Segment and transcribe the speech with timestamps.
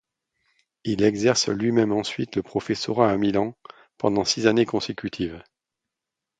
[0.83, 3.53] Il exerce lui-même ensuite le professorat à Milan
[3.99, 5.43] pendant six années consécutives.